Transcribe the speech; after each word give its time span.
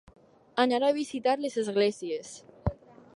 Anar 0.63 0.79
a 0.87 0.95
visitar 0.95 1.35
les 1.45 1.59
esglésies. 1.65 2.33